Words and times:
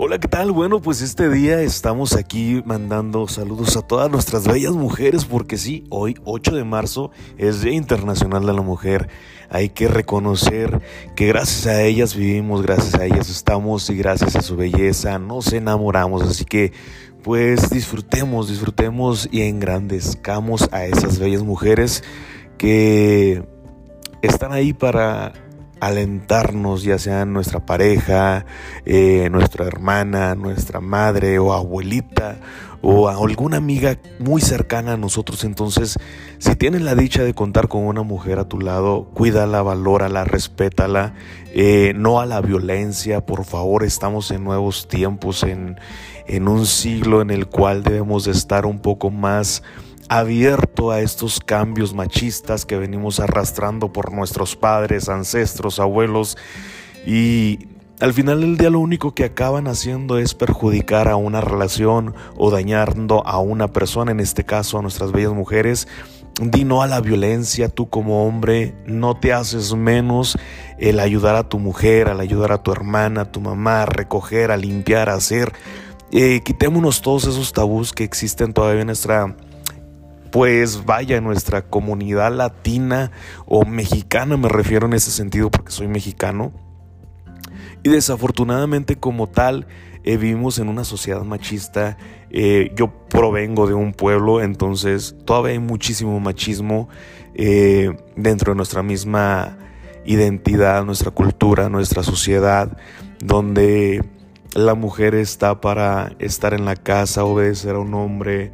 Hola, 0.00 0.20
¿qué 0.20 0.28
tal? 0.28 0.52
Bueno, 0.52 0.80
pues 0.80 1.02
este 1.02 1.28
día 1.28 1.60
estamos 1.60 2.14
aquí 2.14 2.62
mandando 2.64 3.26
saludos 3.26 3.76
a 3.76 3.82
todas 3.82 4.08
nuestras 4.08 4.46
bellas 4.46 4.74
mujeres 4.74 5.24
porque 5.24 5.58
sí, 5.58 5.86
hoy 5.90 6.14
8 6.24 6.54
de 6.54 6.62
marzo 6.62 7.10
es 7.36 7.62
Día 7.62 7.72
Internacional 7.72 8.46
de 8.46 8.52
la 8.52 8.62
Mujer. 8.62 9.08
Hay 9.50 9.70
que 9.70 9.88
reconocer 9.88 10.80
que 11.16 11.26
gracias 11.26 11.66
a 11.66 11.82
ellas 11.82 12.14
vivimos, 12.14 12.62
gracias 12.62 12.94
a 12.94 13.06
ellas 13.06 13.28
estamos 13.28 13.90
y 13.90 13.96
gracias 13.96 14.36
a 14.36 14.42
su 14.42 14.56
belleza 14.56 15.18
nos 15.18 15.52
enamoramos. 15.52 16.22
Así 16.22 16.44
que 16.44 16.72
pues 17.24 17.68
disfrutemos, 17.68 18.48
disfrutemos 18.48 19.28
y 19.32 19.42
engrandezcamos 19.42 20.68
a 20.70 20.86
esas 20.86 21.18
bellas 21.18 21.42
mujeres 21.42 22.04
que 22.56 23.42
están 24.22 24.52
ahí 24.52 24.72
para 24.72 25.32
alentarnos, 25.80 26.82
ya 26.82 26.98
sea 26.98 27.24
nuestra 27.24 27.60
pareja, 27.60 28.44
eh, 28.84 29.28
nuestra 29.30 29.66
hermana, 29.66 30.34
nuestra 30.34 30.80
madre 30.80 31.38
o 31.38 31.52
abuelita 31.52 32.36
o 32.80 33.08
a 33.08 33.14
alguna 33.14 33.56
amiga 33.56 33.98
muy 34.18 34.40
cercana 34.40 34.92
a 34.92 34.96
nosotros. 34.96 35.44
Entonces, 35.44 35.98
si 36.38 36.54
tienes 36.56 36.82
la 36.82 36.94
dicha 36.94 37.24
de 37.24 37.34
contar 37.34 37.68
con 37.68 37.84
una 37.84 38.02
mujer 38.02 38.38
a 38.38 38.48
tu 38.48 38.60
lado, 38.60 39.08
cuídala, 39.14 39.62
valórala, 39.62 40.24
respétala, 40.24 41.14
eh, 41.52 41.92
no 41.96 42.20
a 42.20 42.26
la 42.26 42.40
violencia, 42.40 43.24
por 43.24 43.44
favor, 43.44 43.84
estamos 43.84 44.30
en 44.30 44.44
nuevos 44.44 44.86
tiempos, 44.88 45.42
en, 45.42 45.76
en 46.26 46.48
un 46.48 46.66
siglo 46.66 47.20
en 47.20 47.30
el 47.30 47.46
cual 47.46 47.82
debemos 47.82 48.24
de 48.24 48.32
estar 48.32 48.66
un 48.66 48.78
poco 48.80 49.10
más 49.10 49.62
abierto 50.08 50.90
a 50.90 51.00
estos 51.00 51.40
cambios 51.40 51.94
machistas 51.94 52.64
que 52.64 52.76
venimos 52.76 53.20
arrastrando 53.20 53.92
por 53.92 54.12
nuestros 54.12 54.56
padres, 54.56 55.08
ancestros, 55.08 55.80
abuelos 55.80 56.36
y 57.06 57.68
al 58.00 58.12
final 58.12 58.40
del 58.40 58.56
día 58.56 58.70
lo 58.70 58.78
único 58.78 59.12
que 59.12 59.24
acaban 59.24 59.66
haciendo 59.66 60.18
es 60.18 60.34
perjudicar 60.34 61.08
a 61.08 61.16
una 61.16 61.40
relación 61.40 62.14
o 62.36 62.50
dañando 62.50 63.26
a 63.26 63.38
una 63.38 63.72
persona, 63.72 64.12
en 64.12 64.20
este 64.20 64.44
caso 64.44 64.78
a 64.78 64.82
nuestras 64.82 65.10
bellas 65.10 65.32
mujeres. 65.32 65.88
Di 66.40 66.64
no 66.64 66.82
a 66.82 66.86
la 66.86 67.00
violencia, 67.00 67.68
tú 67.68 67.88
como 67.90 68.24
hombre 68.24 68.76
no 68.86 69.16
te 69.16 69.32
haces 69.32 69.74
menos 69.74 70.38
el 70.78 71.00
ayudar 71.00 71.34
a 71.34 71.48
tu 71.48 71.58
mujer, 71.58 72.08
al 72.08 72.20
ayudar 72.20 72.52
a 72.52 72.62
tu 72.62 72.70
hermana, 72.70 73.22
a 73.22 73.32
tu 73.32 73.40
mamá, 73.40 73.82
a 73.82 73.86
recoger, 73.86 74.52
a 74.52 74.56
limpiar, 74.56 75.08
a 75.08 75.14
hacer. 75.14 75.52
Eh, 76.12 76.40
quitémonos 76.44 77.02
todos 77.02 77.24
esos 77.24 77.52
tabús 77.52 77.92
que 77.92 78.04
existen 78.04 78.52
todavía 78.52 78.82
en 78.82 78.86
nuestra 78.86 79.34
pues 80.30 80.84
vaya, 80.84 81.20
nuestra 81.20 81.62
comunidad 81.62 82.32
latina 82.34 83.10
o 83.46 83.64
mexicana, 83.64 84.36
me 84.36 84.48
refiero 84.48 84.86
en 84.86 84.94
ese 84.94 85.10
sentido 85.10 85.50
porque 85.50 85.72
soy 85.72 85.88
mexicano. 85.88 86.52
Y 87.82 87.90
desafortunadamente 87.90 88.96
como 88.96 89.28
tal, 89.28 89.66
eh, 90.04 90.16
vivimos 90.16 90.58
en 90.58 90.68
una 90.68 90.84
sociedad 90.84 91.22
machista. 91.22 91.96
Eh, 92.30 92.72
yo 92.74 92.92
provengo 93.08 93.66
de 93.66 93.74
un 93.74 93.92
pueblo, 93.92 94.40
entonces 94.42 95.16
todavía 95.24 95.52
hay 95.52 95.58
muchísimo 95.58 96.18
machismo 96.20 96.88
eh, 97.34 97.94
dentro 98.16 98.52
de 98.52 98.56
nuestra 98.56 98.82
misma 98.82 99.58
identidad, 100.04 100.84
nuestra 100.84 101.10
cultura, 101.10 101.68
nuestra 101.68 102.02
sociedad, 102.02 102.76
donde 103.20 104.04
la 104.54 104.74
mujer 104.74 105.14
está 105.14 105.60
para 105.60 106.12
estar 106.18 106.54
en 106.54 106.64
la 106.64 106.76
casa, 106.76 107.24
obedecer 107.24 107.74
a 107.74 107.78
un 107.78 107.94
hombre, 107.94 108.52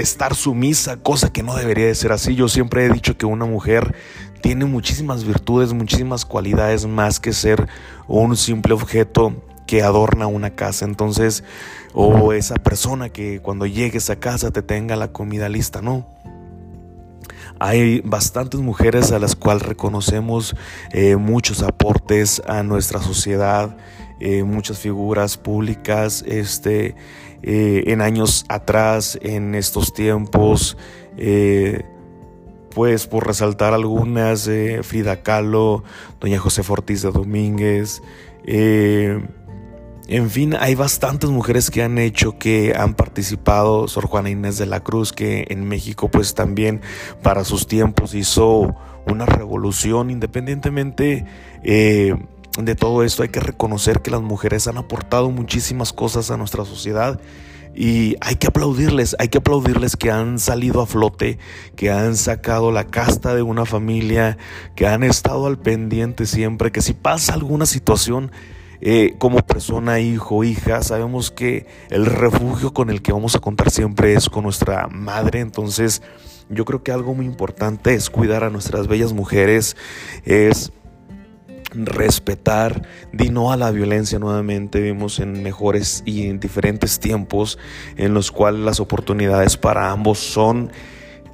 estar 0.00 0.34
sumisa, 0.34 0.96
cosa 0.96 1.32
que 1.32 1.42
no 1.42 1.54
debería 1.54 1.86
de 1.86 1.94
ser 1.94 2.12
así. 2.12 2.34
Yo 2.34 2.48
siempre 2.48 2.84
he 2.84 2.88
dicho 2.88 3.16
que 3.16 3.26
una 3.26 3.44
mujer 3.44 3.94
tiene 4.40 4.64
muchísimas 4.64 5.24
virtudes, 5.24 5.72
muchísimas 5.72 6.24
cualidades 6.24 6.86
más 6.86 7.20
que 7.20 7.32
ser 7.32 7.68
un 8.08 8.36
simple 8.36 8.74
objeto 8.74 9.42
que 9.66 9.82
adorna 9.82 10.26
una 10.26 10.50
casa. 10.50 10.84
Entonces, 10.84 11.44
o 11.92 12.32
esa 12.32 12.56
persona 12.56 13.08
que 13.08 13.40
cuando 13.40 13.66
llegues 13.66 14.10
a 14.10 14.16
casa 14.16 14.50
te 14.50 14.62
tenga 14.62 14.96
la 14.96 15.12
comida 15.12 15.48
lista, 15.48 15.80
no. 15.80 16.06
Hay 17.60 18.00
bastantes 18.00 18.60
mujeres 18.60 19.12
a 19.12 19.20
las 19.20 19.36
cuales 19.36 19.62
reconocemos 19.62 20.56
eh, 20.90 21.14
muchos 21.14 21.62
aportes 21.62 22.42
a 22.48 22.64
nuestra 22.64 23.00
sociedad, 23.00 23.76
eh, 24.26 24.42
muchas 24.42 24.78
figuras 24.78 25.36
públicas, 25.36 26.24
este, 26.26 26.94
eh, 27.42 27.84
en 27.88 28.00
años 28.00 28.46
atrás, 28.48 29.18
en 29.20 29.54
estos 29.54 29.92
tiempos, 29.92 30.78
eh, 31.18 31.84
pues 32.74 33.06
por 33.06 33.26
resaltar 33.26 33.74
algunas, 33.74 34.48
Frida 34.80 35.22
Kahlo, 35.22 35.84
doña 36.20 36.38
José 36.38 36.62
Ortiz 36.66 37.02
de 37.02 37.10
Domínguez, 37.10 38.00
en 38.46 40.30
fin, 40.30 40.56
hay 40.58 40.74
bastantes 40.74 41.28
mujeres 41.28 41.70
que 41.70 41.82
han 41.82 41.98
hecho, 41.98 42.38
que 42.38 42.74
han 42.74 42.94
participado, 42.94 43.88
Sor 43.88 44.06
Juana 44.06 44.30
Inés 44.30 44.56
de 44.56 44.64
la 44.64 44.80
Cruz, 44.80 45.12
que 45.12 45.44
en 45.50 45.68
México 45.68 46.10
pues 46.10 46.32
también 46.32 46.80
para 47.22 47.44
sus 47.44 47.66
tiempos 47.66 48.14
hizo 48.14 48.74
una 49.06 49.26
revolución 49.26 50.08
independientemente 50.08 51.26
de 52.58 52.74
todo 52.74 53.02
esto 53.02 53.22
hay 53.22 53.30
que 53.30 53.40
reconocer 53.40 54.00
que 54.00 54.10
las 54.10 54.22
mujeres 54.22 54.68
han 54.68 54.78
aportado 54.78 55.30
muchísimas 55.30 55.92
cosas 55.92 56.30
a 56.30 56.36
nuestra 56.36 56.64
sociedad 56.64 57.20
y 57.74 58.14
hay 58.20 58.36
que 58.36 58.46
aplaudirles, 58.46 59.16
hay 59.18 59.28
que 59.28 59.38
aplaudirles 59.38 59.96
que 59.96 60.12
han 60.12 60.38
salido 60.38 60.80
a 60.80 60.86
flote, 60.86 61.38
que 61.74 61.90
han 61.90 62.16
sacado 62.16 62.70
la 62.70 62.84
casta 62.84 63.34
de 63.34 63.42
una 63.42 63.66
familia, 63.66 64.38
que 64.76 64.86
han 64.86 65.02
estado 65.02 65.46
al 65.46 65.58
pendiente 65.58 66.26
siempre, 66.26 66.70
que 66.70 66.82
si 66.82 66.94
pasa 66.94 67.34
alguna 67.34 67.66
situación 67.66 68.30
eh, 68.80 69.14
como 69.18 69.38
persona, 69.38 69.98
hijo, 69.98 70.44
hija, 70.44 70.82
sabemos 70.82 71.32
que 71.32 71.66
el 71.90 72.06
refugio 72.06 72.72
con 72.72 72.90
el 72.90 73.02
que 73.02 73.12
vamos 73.12 73.34
a 73.34 73.40
contar 73.40 73.70
siempre 73.70 74.14
es 74.14 74.28
con 74.28 74.44
nuestra 74.44 74.86
madre, 74.86 75.40
entonces 75.40 76.02
yo 76.50 76.64
creo 76.64 76.84
que 76.84 76.92
algo 76.92 77.14
muy 77.14 77.26
importante 77.26 77.94
es 77.94 78.10
cuidar 78.10 78.44
a 78.44 78.50
nuestras 78.50 78.86
bellas 78.86 79.12
mujeres, 79.12 79.76
es 80.24 80.70
respetar, 81.74 82.82
di 83.12 83.30
no 83.30 83.52
a 83.52 83.56
la 83.56 83.70
violencia 83.70 84.18
nuevamente. 84.18 84.80
Vimos 84.80 85.18
en 85.18 85.42
mejores 85.42 86.02
y 86.06 86.26
en 86.26 86.40
diferentes 86.40 86.98
tiempos 87.00 87.58
en 87.96 88.14
los 88.14 88.30
cuales 88.30 88.60
las 88.60 88.80
oportunidades 88.80 89.56
para 89.56 89.90
ambos 89.90 90.18
son 90.18 90.70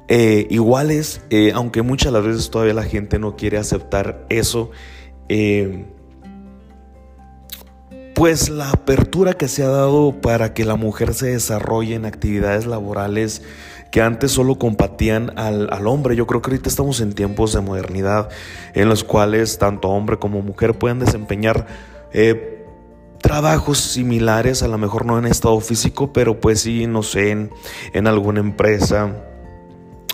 eh, 0.07 0.47
iguales, 0.49 1.21
eh, 1.29 1.51
aunque 1.55 1.81
muchas 1.83 2.11
las 2.11 2.23
veces 2.23 2.49
todavía 2.49 2.73
la 2.73 2.83
gente 2.83 3.17
no 3.19 3.35
quiere 3.35 3.57
aceptar 3.57 4.25
eso. 4.29 4.71
Eh, 5.29 5.85
pues 8.15 8.49
la 8.49 8.69
apertura 8.69 9.33
que 9.33 9.47
se 9.47 9.63
ha 9.63 9.69
dado 9.69 10.21
para 10.21 10.53
que 10.53 10.65
la 10.65 10.75
mujer 10.75 11.13
se 11.13 11.27
desarrolle 11.27 11.95
en 11.95 12.05
actividades 12.05 12.65
laborales 12.65 13.41
que 13.91 14.01
antes 14.01 14.31
solo 14.31 14.57
compatían 14.57 15.37
al, 15.37 15.87
hombre. 15.87 16.15
Yo 16.15 16.25
creo 16.25 16.41
que 16.41 16.51
ahorita 16.51 16.69
estamos 16.69 17.01
en 17.01 17.13
tiempos 17.13 17.53
de 17.53 17.61
modernidad 17.61 18.29
en 18.73 18.89
los 18.89 19.03
cuales 19.03 19.57
tanto 19.57 19.89
hombre 19.89 20.17
como 20.17 20.41
mujer 20.41 20.77
pueden 20.77 20.99
desempeñar 20.99 21.67
eh, 22.13 22.65
trabajos 23.21 23.79
similares, 23.79 24.63
a 24.63 24.67
lo 24.67 24.77
mejor 24.77 25.05
no 25.05 25.19
en 25.19 25.25
estado 25.25 25.59
físico, 25.59 26.13
pero 26.13 26.39
pues 26.39 26.61
sí, 26.61 26.87
no 26.87 27.03
sé, 27.03 27.31
en, 27.31 27.51
en 27.93 28.07
alguna 28.07 28.39
empresa, 28.39 29.25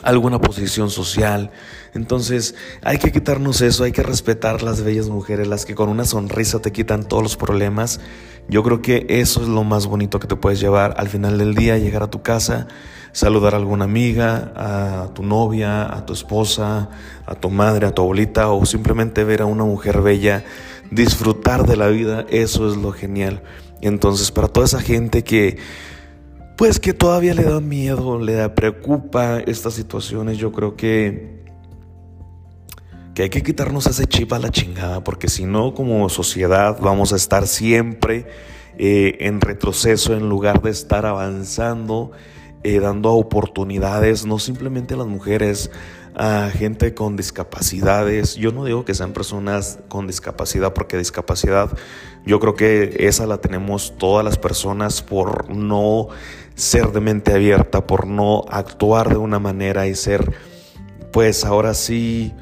alguna 0.08 0.40
posición 0.40 0.90
social. 0.90 1.52
Entonces 1.94 2.56
hay 2.84 2.98
que 2.98 3.12
quitarnos 3.12 3.62
eso, 3.62 3.84
hay 3.84 3.92
que 3.92 4.04
respetar 4.04 4.64
las 4.64 4.82
bellas 4.82 5.10
mujeres, 5.10 5.48
las 5.48 5.66
que 5.66 5.76
con 5.76 5.90
una 5.90 6.06
sonrisa 6.06 6.60
te 6.60 6.72
quitan 6.72 7.08
todos 7.08 7.24
los 7.24 7.38
problemas. 7.38 8.00
Yo 8.48 8.64
creo 8.64 8.82
que 8.82 9.06
eso 9.10 9.42
es 9.42 9.48
lo 9.48 9.64
más 9.64 9.86
bonito 9.88 10.20
que 10.20 10.28
te 10.28 10.36
puedes 10.36 10.60
llevar 10.60 10.96
al 10.98 11.10
final 11.10 11.38
del 11.38 11.54
día, 11.54 11.78
llegar 11.78 12.04
a 12.04 12.10
tu 12.10 12.22
casa 12.22 12.68
saludar 13.18 13.56
a 13.56 13.58
alguna 13.58 13.86
amiga, 13.86 14.54
a 14.56 15.10
tu 15.16 15.24
novia, 15.24 15.92
a 15.92 16.06
tu 16.06 16.14
esposa, 16.14 16.90
a 17.26 17.34
tu 17.34 17.50
madre, 17.50 17.88
a 17.88 17.92
tu 17.92 18.04
abuelita 18.04 18.52
o 18.52 18.64
simplemente 18.68 19.24
ver 19.24 19.42
a 19.42 19.46
una 19.46 19.64
mujer 19.64 20.02
bella, 20.02 20.46
disfrutar 20.92 21.66
de 21.66 21.78
la 21.78 21.88
vida, 21.88 22.28
eso 22.30 22.70
es 22.70 22.78
lo 22.78 22.92
genial. 22.92 23.42
Entonces, 23.82 24.32
para 24.32 24.50
toda 24.50 24.68
esa 24.68 24.82
gente 24.82 25.24
que 25.24 25.58
pues 26.58 26.80
que 26.80 26.94
todavía 26.94 27.34
le 27.34 27.44
da 27.44 27.62
miedo, 27.62 28.20
le 28.20 28.34
da 28.34 28.56
preocupa 28.56 29.40
estas 29.40 29.76
situaciones, 29.76 30.38
yo 30.38 30.52
creo 30.52 30.76
que 30.76 31.38
que 33.14 33.24
hay 33.24 33.30
que 33.32 33.42
quitarnos 33.42 33.88
ese 33.88 34.06
chip 34.06 34.32
a 34.34 34.38
la 34.38 34.52
chingada, 34.52 35.04
porque 35.04 35.28
si 35.28 35.46
no, 35.46 35.74
como 35.74 36.08
sociedad 36.08 36.78
vamos 36.80 37.14
a 37.14 37.16
estar 37.16 37.48
siempre 37.48 38.28
eh, 38.78 39.18
en 39.22 39.42
retroceso 39.42 40.14
en 40.14 40.30
lugar 40.30 40.62
de 40.62 40.70
estar 40.70 41.08
avanzando 41.08 42.12
eh, 42.68 42.82
dando 42.82 43.14
oportunidades, 43.14 44.26
no 44.26 44.40
simplemente 44.40 44.94
a 44.94 44.98
las 44.98 45.08
mujeres, 45.08 45.72
a 46.16 46.50
gente 46.52 46.94
con 46.94 47.16
discapacidades. 47.16 48.36
Yo 48.36 48.52
no 48.52 48.66
digo 48.66 48.84
que 48.84 48.94
sean 48.94 49.14
personas 49.14 49.80
con 49.88 50.06
discapacidad, 50.06 50.74
porque 50.74 50.98
discapacidad 50.98 51.70
yo 52.26 52.42
creo 52.42 52.56
que 52.56 53.08
esa 53.08 53.26
la 53.26 53.38
tenemos 53.38 53.98
todas 53.98 54.26
las 54.26 54.38
personas 54.38 55.02
por 55.02 55.50
no 55.50 56.10
ser 56.56 56.92
de 56.92 57.00
mente 57.00 57.32
abierta, 57.32 57.88
por 57.88 58.06
no 58.06 58.44
actuar 58.50 59.08
de 59.08 59.16
una 59.16 59.40
manera 59.40 59.88
y 59.88 59.96
ser, 59.96 60.34
pues 61.14 61.46
ahora 61.46 61.74
sí, 61.74 62.34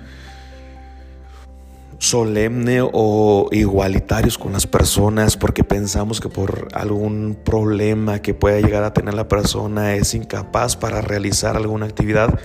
solemne 2.00 2.82
o 2.82 3.48
igualitarios 3.52 4.38
con 4.38 4.54
las 4.54 4.68
personas 4.68 5.38
porque 5.38 5.64
pensamos 5.64 6.20
que 6.20 6.30
por 6.30 6.68
algún 6.74 7.38
problema 7.44 8.20
que 8.22 8.34
pueda 8.34 8.60
llegar 8.60 8.84
a 8.84 8.94
tener 8.94 9.14
la 9.14 9.28
persona 9.28 9.96
es 9.96 10.14
incapaz 10.14 10.76
para 10.76 11.02
realizar 11.02 11.56
alguna 11.56 11.86
actividad. 11.86 12.40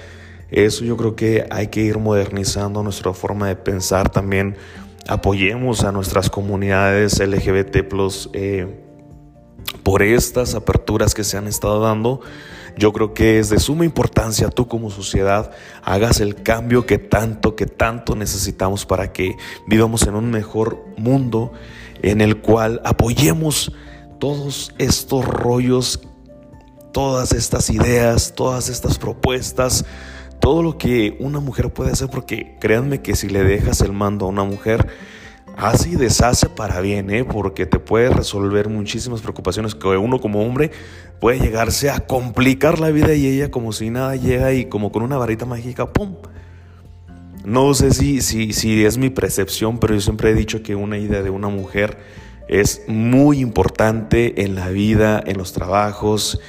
Eso 0.51 0.85
yo 0.85 0.97
creo 0.97 1.17
que 1.17 1.47
hay 1.51 1.69
que 1.69 1.81
ir 1.81 1.99
modernizando 1.99 2.83
nuestra 2.83 3.13
forma 3.13 3.49
de 3.49 3.57
pensar 3.57 4.09
también. 4.11 4.57
Apoyemos 5.09 5.85
a 5.85 5.93
nuestras 5.93 6.31
comunidades 6.31 7.19
LGBT 7.21 7.87
eh, 8.33 8.67
por 9.83 10.03
estas 10.03 10.55
aperturas 10.55 11.15
que 11.15 11.25
se 11.25 11.37
han 11.37 11.47
estado 11.47 11.81
dando 11.81 12.21
yo 12.77 12.93
creo 12.93 13.15
que 13.15 13.39
es 13.39 13.51
de 13.51 13.59
suma 13.59 13.85
importancia 13.85 14.49
tú 14.49 14.69
como 14.69 14.91
sociedad 14.91 15.51
hagas 15.83 16.21
el 16.21 16.35
cambio 16.35 16.87
que 16.87 16.99
tanto, 16.99 17.57
que 17.57 17.67
tanto 17.67 18.17
necesitamos 18.17 18.87
para 18.87 19.13
que 19.13 19.37
vivamos 19.67 20.07
en 20.07 20.15
un 20.15 20.31
mejor 20.31 20.85
mundo 20.97 21.53
en 22.03 22.21
el 22.21 22.41
cual 22.41 22.81
apoyemos 22.85 23.73
todos 24.19 24.75
estos 24.79 25.25
rollos, 25.25 26.01
todas 26.93 27.33
estas 27.33 27.71
ideas, 27.71 28.35
todas 28.35 28.69
estas 28.69 28.99
propuestas, 28.99 29.85
todo 30.41 30.63
lo 30.63 30.79
que 30.79 31.17
una 31.21 31.41
mujer 31.41 31.73
puede 31.73 31.93
hacer, 31.93 32.09
porque 32.09 32.57
créanme 32.61 33.03
que 33.03 33.17
si 33.17 33.29
le 33.29 33.45
dejas 33.45 33.81
el 33.83 33.93
mando 33.93 34.27
a 34.27 34.29
una 34.29 34.45
mujer, 34.45 34.89
Así 35.61 35.95
deshace 35.95 36.49
para 36.49 36.81
bien, 36.81 37.11
¿eh? 37.11 37.23
porque 37.23 37.67
te 37.67 37.79
puede 37.79 38.09
resolver 38.09 38.71
muchísimas 38.71 39.21
preocupaciones 39.21 39.75
que 39.75 39.89
uno 39.89 40.19
como 40.19 40.41
hombre 40.43 40.71
puede 41.21 41.39
llegarse 41.39 41.91
a 41.91 42.01
complicar 42.01 42.79
la 42.79 42.89
vida 42.89 43.13
y 43.13 43.27
ella 43.27 43.51
como 43.51 43.73
si 43.73 43.91
nada 43.91 44.17
llega 44.17 44.55
y 44.55 44.65
como 44.65 44.91
con 44.91 45.03
una 45.03 45.19
varita 45.19 45.45
mágica, 45.45 45.93
¡pum! 45.93 46.17
No 47.45 47.75
sé 47.75 47.91
si, 47.91 48.23
si, 48.23 48.55
si 48.55 48.87
es 48.87 48.97
mi 48.97 49.11
percepción, 49.11 49.79
pero 49.79 49.93
yo 49.93 50.01
siempre 50.01 50.31
he 50.31 50.35
dicho 50.35 50.63
que 50.63 50.75
una 50.77 50.97
idea 50.97 51.21
de 51.21 51.29
una 51.29 51.49
mujer 51.49 51.99
es 52.49 52.81
muy 52.89 53.41
importante 53.41 54.43
en 54.43 54.55
la 54.55 54.71
vida, 54.71 55.23
en 55.27 55.37
los 55.37 55.53
trabajos, 55.53 56.41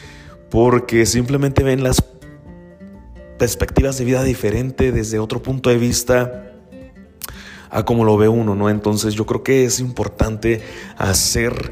porque 0.50 1.06
simplemente 1.06 1.64
ven 1.64 1.84
las 1.84 2.02
perspectivas 3.38 3.98
de 3.98 4.06
vida 4.06 4.24
diferente 4.24 4.94
desde 4.94 5.20
otro 5.20 5.44
punto 5.44 5.70
de 5.70 5.78
vista 5.78 6.51
a 7.72 7.84
como 7.84 8.04
lo 8.04 8.18
ve 8.18 8.28
uno, 8.28 8.54
¿no? 8.54 8.70
Entonces 8.70 9.16
yo 9.16 9.26
creo 9.26 9.44
que 9.44 9.66
es 9.66 9.80
importante 9.80 10.62
hacer 10.98 11.72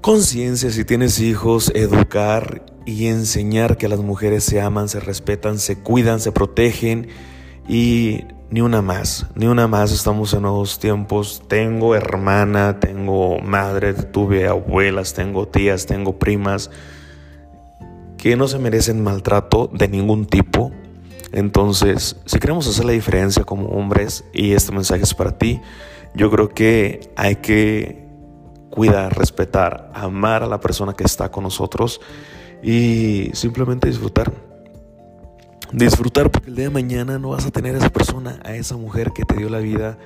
conciencia 0.00 0.70
si 0.70 0.84
tienes 0.84 1.20
hijos, 1.20 1.72
educar 1.74 2.64
y 2.86 3.06
enseñar 3.06 3.76
que 3.76 3.88
las 3.88 4.00
mujeres 4.00 4.44
se 4.44 4.60
aman, 4.60 4.88
se 4.88 5.00
respetan, 5.00 5.58
se 5.58 5.78
cuidan, 5.78 6.20
se 6.20 6.32
protegen 6.32 7.08
y 7.68 8.24
ni 8.50 8.60
una 8.60 8.82
más, 8.82 9.26
ni 9.34 9.46
una 9.46 9.68
más 9.68 9.92
estamos 9.92 10.34
en 10.34 10.42
nuevos 10.42 10.78
tiempos. 10.78 11.42
Tengo 11.48 11.94
hermana, 11.94 12.78
tengo 12.80 13.38
madre, 13.40 13.94
tuve 13.94 14.48
abuelas, 14.48 15.14
tengo 15.14 15.48
tías, 15.48 15.86
tengo 15.86 16.18
primas 16.18 16.70
que 18.18 18.36
no 18.36 18.48
se 18.48 18.58
merecen 18.58 19.02
maltrato 19.02 19.70
de 19.72 19.88
ningún 19.88 20.26
tipo 20.26 20.72
entonces, 21.32 22.16
si 22.26 22.38
queremos 22.38 22.66
hacer 22.66 22.84
la 22.84 22.92
diferencia 22.92 23.44
como 23.44 23.68
hombres, 23.68 24.24
y 24.32 24.52
este 24.52 24.72
mensaje 24.72 25.02
es 25.02 25.14
para 25.14 25.38
ti, 25.38 25.60
yo 26.14 26.30
creo 26.30 26.48
que 26.48 27.10
hay 27.16 27.36
que 27.36 28.04
cuidar, 28.70 29.16
respetar, 29.16 29.90
amar 29.94 30.42
a 30.42 30.46
la 30.46 30.60
persona 30.60 30.94
que 30.94 31.04
está 31.04 31.30
con 31.30 31.44
nosotros 31.44 32.00
y 32.62 33.30
simplemente 33.32 33.88
disfrutar. 33.88 34.32
Disfrutar 35.72 36.30
porque 36.30 36.50
el 36.50 36.56
día 36.56 36.64
de 36.64 36.70
mañana 36.70 37.18
no 37.18 37.30
vas 37.30 37.46
a 37.46 37.50
tener 37.50 37.76
a 37.76 37.78
esa 37.78 37.90
persona, 37.90 38.40
a 38.44 38.54
esa 38.54 38.76
mujer 38.76 39.12
que 39.12 39.24
te 39.24 39.36
dio 39.36 39.48
la 39.48 39.58
vida, 39.58 39.98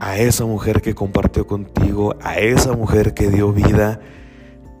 a 0.00 0.16
esa 0.18 0.46
mujer 0.46 0.80
que 0.80 0.94
compartió 0.94 1.46
contigo, 1.46 2.16
a 2.22 2.38
esa 2.38 2.72
mujer 2.72 3.12
que 3.12 3.28
dio 3.28 3.52
vida 3.52 4.00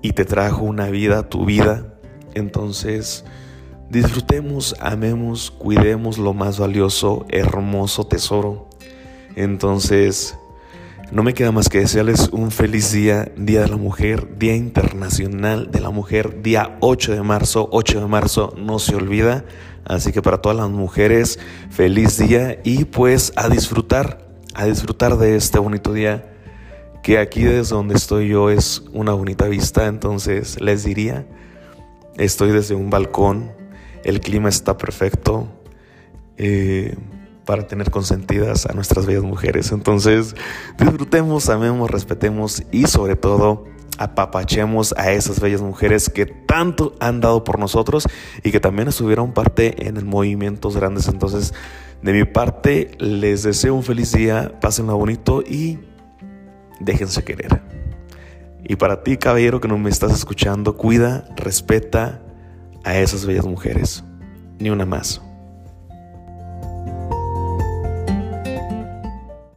y 0.00 0.12
te 0.12 0.24
trajo 0.24 0.62
una 0.62 0.88
vida 0.88 1.28
tu 1.28 1.44
vida. 1.44 1.98
Entonces, 2.34 3.24
Disfrutemos, 3.90 4.74
amemos, 4.80 5.52
cuidemos 5.52 6.18
lo 6.18 6.34
más 6.34 6.58
valioso, 6.58 7.24
hermoso 7.28 8.04
tesoro. 8.04 8.68
Entonces, 9.36 10.36
no 11.12 11.22
me 11.22 11.34
queda 11.34 11.52
más 11.52 11.68
que 11.68 11.78
desearles 11.78 12.30
un 12.32 12.50
feliz 12.50 12.90
día, 12.90 13.30
Día 13.36 13.60
de 13.60 13.68
la 13.68 13.76
Mujer, 13.76 14.38
Día 14.38 14.56
Internacional 14.56 15.70
de 15.70 15.78
la 15.80 15.90
Mujer, 15.90 16.42
día 16.42 16.76
8 16.80 17.12
de 17.12 17.22
marzo, 17.22 17.68
8 17.70 18.00
de 18.00 18.06
marzo 18.08 18.54
no 18.56 18.80
se 18.80 18.96
olvida. 18.96 19.44
Así 19.84 20.10
que 20.10 20.20
para 20.20 20.38
todas 20.38 20.58
las 20.58 20.68
mujeres, 20.68 21.38
feliz 21.70 22.18
día 22.18 22.58
y 22.64 22.86
pues 22.86 23.32
a 23.36 23.48
disfrutar, 23.48 24.26
a 24.54 24.66
disfrutar 24.66 25.16
de 25.16 25.36
este 25.36 25.60
bonito 25.60 25.92
día, 25.92 26.34
que 27.04 27.18
aquí 27.18 27.44
desde 27.44 27.76
donde 27.76 27.94
estoy 27.94 28.30
yo 28.30 28.50
es 28.50 28.82
una 28.92 29.12
bonita 29.12 29.46
vista, 29.46 29.86
entonces 29.86 30.60
les 30.60 30.82
diría, 30.82 31.24
estoy 32.16 32.50
desde 32.50 32.74
un 32.74 32.90
balcón 32.90 33.52
el 34.04 34.20
clima 34.20 34.48
está 34.48 34.76
perfecto 34.76 35.48
eh, 36.36 36.96
para 37.44 37.66
tener 37.66 37.90
consentidas 37.90 38.66
a 38.66 38.72
nuestras 38.72 39.06
bellas 39.06 39.22
mujeres. 39.22 39.72
Entonces, 39.72 40.34
disfrutemos, 40.78 41.48
amemos, 41.48 41.90
respetemos 41.90 42.62
y 42.72 42.86
sobre 42.86 43.16
todo 43.16 43.64
apapachemos 43.98 44.94
a 44.98 45.12
esas 45.12 45.40
bellas 45.40 45.62
mujeres 45.62 46.10
que 46.10 46.26
tanto 46.26 46.94
han 47.00 47.20
dado 47.20 47.44
por 47.44 47.58
nosotros 47.58 48.06
y 48.42 48.50
que 48.50 48.60
también 48.60 48.88
estuvieron 48.88 49.32
parte 49.32 49.88
en 49.88 49.96
el 49.96 50.04
movimientos 50.04 50.76
grandes. 50.76 51.08
Entonces, 51.08 51.54
de 52.02 52.12
mi 52.12 52.24
parte, 52.24 52.90
les 52.98 53.42
deseo 53.42 53.74
un 53.74 53.82
feliz 53.82 54.12
día, 54.12 54.58
pásenlo 54.60 54.96
bonito 54.96 55.42
y 55.42 55.78
déjense 56.80 57.24
querer. 57.24 57.62
Y 58.64 58.76
para 58.76 59.02
ti, 59.02 59.16
caballero 59.16 59.60
que 59.60 59.68
no 59.68 59.78
me 59.78 59.90
estás 59.90 60.12
escuchando, 60.12 60.76
cuida, 60.76 61.28
respeta, 61.36 62.22
a 62.86 62.96
esas 62.98 63.26
bellas 63.26 63.44
mujeres, 63.44 64.04
ni 64.60 64.70
una 64.70 64.86
más. 64.86 65.20